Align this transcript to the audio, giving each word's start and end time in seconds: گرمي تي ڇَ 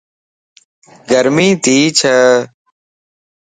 گرمي 1.09 1.49
تي 1.63 1.77
ڇَ 1.97 1.99